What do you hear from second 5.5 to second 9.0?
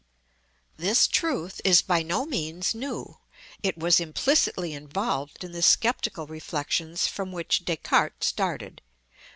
the sceptical reflections from which Descartes started.